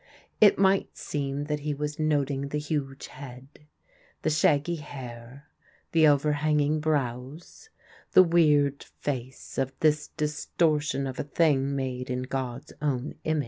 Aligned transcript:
It 0.41 0.57
might 0.57 0.97
seem 0.97 1.43
that 1.43 1.59
he 1.59 1.75
was 1.75 1.99
noting 1.99 2.47
the 2.47 2.57
huge 2.57 3.05
head, 3.05 3.47
the 4.23 4.31
shaggy 4.31 4.77
hair, 4.77 5.45
the 5.91 6.07
overhanging 6.07 6.79
brows, 6.79 7.69
the 8.13 8.23
weird 8.23 8.81
face 8.83 9.59
of 9.59 9.73
this 9.81 10.07
distortion 10.17 11.05
of 11.05 11.19
a 11.19 11.23
thing 11.23 11.75
made 11.75 12.09
in 12.09 12.23
God's 12.23 12.73
own 12.81 13.13
image. 13.25 13.39